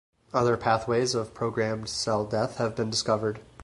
Other 0.33 0.57
pathways 0.57 1.13
of 1.13 1.35
programmed 1.35 1.87
cell 1.87 2.25
death 2.25 2.57
have 2.57 2.75
been 2.75 2.89
discovered. 2.89 3.39